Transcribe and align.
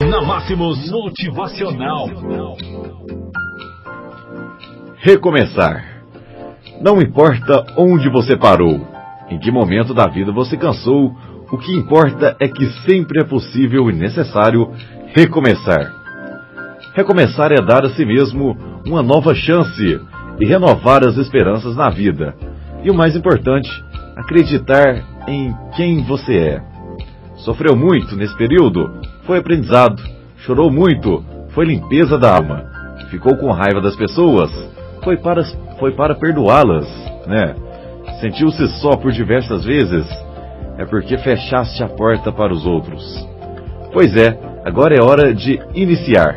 Na 0.00 0.22
Máximos 0.22 0.88
Motivacional. 0.92 2.06
Recomeçar. 4.98 6.04
Não 6.80 7.02
importa 7.02 7.66
onde 7.76 8.08
você 8.08 8.36
parou, 8.36 8.86
em 9.28 9.40
que 9.40 9.50
momento 9.50 9.92
da 9.92 10.06
vida 10.06 10.30
você 10.30 10.56
cansou, 10.56 11.12
o 11.50 11.58
que 11.58 11.76
importa 11.76 12.36
é 12.38 12.46
que 12.46 12.64
sempre 12.86 13.22
é 13.22 13.24
possível 13.24 13.90
e 13.90 13.92
necessário 13.92 14.70
recomeçar. 15.16 15.92
Recomeçar 16.94 17.50
é 17.50 17.60
dar 17.60 17.84
a 17.84 17.90
si 17.90 18.06
mesmo 18.06 18.56
uma 18.86 19.02
nova 19.02 19.34
chance 19.34 20.00
e 20.38 20.44
renovar 20.46 21.04
as 21.04 21.16
esperanças 21.16 21.74
na 21.74 21.90
vida. 21.90 22.36
E 22.84 22.90
o 22.90 22.94
mais 22.94 23.16
importante, 23.16 23.68
acreditar 24.16 25.04
em 25.26 25.52
quem 25.74 26.04
você 26.04 26.36
é. 26.36 26.62
Sofreu 27.38 27.76
muito 27.76 28.14
nesse 28.14 28.36
período? 28.36 29.17
Foi 29.28 29.40
aprendizado. 29.40 30.02
Chorou 30.38 30.70
muito? 30.70 31.22
Foi 31.50 31.66
limpeza 31.66 32.16
da 32.16 32.34
alma. 32.34 32.64
Ficou 33.10 33.36
com 33.36 33.52
raiva 33.52 33.78
das 33.78 33.94
pessoas? 33.94 34.50
Foi 35.04 35.18
para, 35.18 35.44
foi 35.78 35.92
para 35.92 36.14
perdoá-las, 36.14 36.88
né? 37.26 37.54
Sentiu-se 38.22 38.66
só 38.80 38.96
por 38.96 39.12
diversas 39.12 39.66
vezes? 39.66 40.06
É 40.78 40.86
porque 40.86 41.18
fechaste 41.18 41.82
a 41.82 41.88
porta 41.90 42.32
para 42.32 42.54
os 42.54 42.64
outros. 42.64 43.04
Pois 43.92 44.16
é, 44.16 44.34
agora 44.64 44.96
é 44.96 45.02
hora 45.02 45.34
de 45.34 45.60
iniciar, 45.74 46.36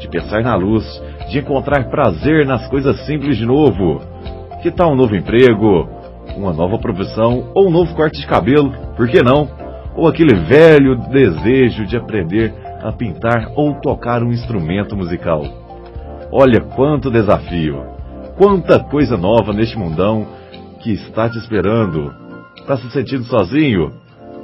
de 0.00 0.08
pensar 0.08 0.42
na 0.42 0.54
luz, 0.54 0.82
de 1.28 1.40
encontrar 1.40 1.90
prazer 1.90 2.46
nas 2.46 2.66
coisas 2.68 3.04
simples 3.04 3.36
de 3.36 3.44
novo. 3.44 4.00
Que 4.62 4.70
tal 4.70 4.92
um 4.92 4.96
novo 4.96 5.14
emprego, 5.14 5.86
uma 6.38 6.54
nova 6.54 6.78
profissão 6.78 7.50
ou 7.54 7.68
um 7.68 7.70
novo 7.70 7.94
corte 7.94 8.18
de 8.18 8.26
cabelo? 8.26 8.72
Por 8.96 9.08
que 9.08 9.22
não? 9.22 9.63
Ou 9.96 10.08
aquele 10.08 10.34
velho 10.34 10.96
desejo 11.08 11.86
de 11.86 11.96
aprender 11.96 12.52
a 12.82 12.92
pintar 12.92 13.52
ou 13.56 13.74
tocar 13.80 14.22
um 14.22 14.32
instrumento 14.32 14.96
musical. 14.96 15.42
Olha 16.30 16.60
quanto 16.60 17.10
desafio, 17.10 17.84
quanta 18.36 18.80
coisa 18.80 19.16
nova 19.16 19.52
neste 19.52 19.78
mundão 19.78 20.26
que 20.82 20.92
está 20.92 21.28
te 21.28 21.38
esperando. 21.38 22.12
Está 22.56 22.76
se 22.76 22.90
sentindo 22.90 23.24
sozinho? 23.24 23.92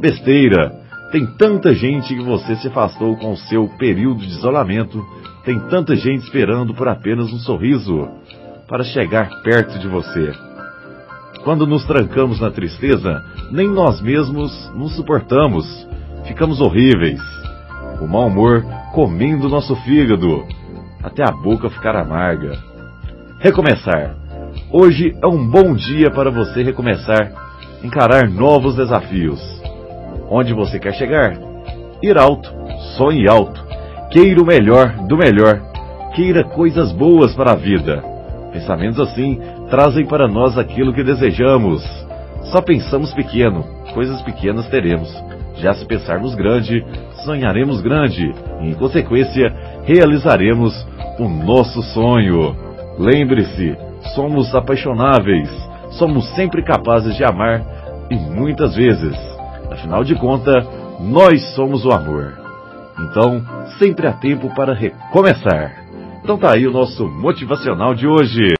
Besteira! 0.00 0.80
Tem 1.10 1.26
tanta 1.36 1.74
gente 1.74 2.14
que 2.14 2.22
você 2.22 2.54
se 2.56 2.68
afastou 2.68 3.16
com 3.16 3.32
o 3.32 3.36
seu 3.36 3.68
período 3.76 4.20
de 4.20 4.28
isolamento. 4.28 5.04
Tem 5.44 5.58
tanta 5.68 5.96
gente 5.96 6.22
esperando 6.22 6.72
por 6.72 6.86
apenas 6.86 7.32
um 7.32 7.38
sorriso 7.38 8.08
para 8.68 8.84
chegar 8.84 9.28
perto 9.42 9.78
de 9.80 9.88
você. 9.88 10.49
Quando 11.44 11.66
nos 11.66 11.86
trancamos 11.86 12.38
na 12.38 12.50
tristeza, 12.50 13.24
nem 13.50 13.66
nós 13.66 14.00
mesmos 14.02 14.70
nos 14.74 14.94
suportamos. 14.94 15.64
Ficamos 16.26 16.60
horríveis. 16.60 17.20
O 17.98 18.06
mau 18.06 18.26
humor 18.26 18.62
comendo 18.92 19.48
nosso 19.48 19.74
fígado, 19.76 20.44
até 21.02 21.22
a 21.22 21.32
boca 21.32 21.70
ficar 21.70 21.96
amarga. 21.96 22.58
Recomeçar. 23.38 24.16
Hoje 24.70 25.16
é 25.22 25.26
um 25.26 25.48
bom 25.48 25.74
dia 25.74 26.10
para 26.10 26.30
você 26.30 26.62
recomeçar, 26.62 27.32
encarar 27.82 28.28
novos 28.28 28.76
desafios. 28.76 29.40
Onde 30.28 30.52
você 30.52 30.78
quer 30.78 30.92
chegar? 30.92 31.38
Ir 32.02 32.18
alto, 32.18 32.52
sonhe 32.98 33.26
alto. 33.26 33.64
Queira 34.10 34.42
o 34.42 34.46
melhor 34.46 34.90
do 35.06 35.16
melhor. 35.16 35.58
Queira 36.14 36.44
coisas 36.44 36.92
boas 36.92 37.34
para 37.34 37.52
a 37.52 37.56
vida. 37.56 38.09
Pensamentos 38.52 39.00
assim 39.00 39.38
trazem 39.68 40.06
para 40.06 40.26
nós 40.26 40.58
aquilo 40.58 40.92
que 40.92 41.04
desejamos. 41.04 41.82
Só 42.44 42.60
pensamos 42.60 43.12
pequeno, 43.14 43.64
coisas 43.94 44.20
pequenas 44.22 44.68
teremos. 44.68 45.08
Já 45.56 45.74
se 45.74 45.84
pensarmos 45.84 46.34
grande, 46.34 46.84
sonharemos 47.24 47.80
grande 47.80 48.32
e, 48.60 48.70
em 48.70 48.74
consequência, 48.74 49.54
realizaremos 49.84 50.74
o 51.18 51.28
nosso 51.28 51.82
sonho. 51.82 52.56
Lembre-se, 52.98 53.76
somos 54.14 54.54
apaixonáveis, 54.54 55.50
somos 55.92 56.26
sempre 56.34 56.62
capazes 56.62 57.14
de 57.14 57.24
amar 57.24 57.62
e 58.10 58.16
muitas 58.16 58.74
vezes. 58.74 59.16
Afinal 59.70 60.02
de 60.02 60.14
contas, 60.14 60.66
nós 60.98 61.54
somos 61.54 61.84
o 61.84 61.92
amor. 61.92 62.38
Então, 62.98 63.42
sempre 63.78 64.06
há 64.06 64.12
tempo 64.12 64.52
para 64.54 64.74
recomeçar. 64.74 65.79
Então 66.30 66.38
tá 66.38 66.52
aí 66.54 66.64
o 66.64 66.70
nosso 66.70 67.08
motivacional 67.08 67.92
de 67.92 68.06
hoje. 68.06 68.40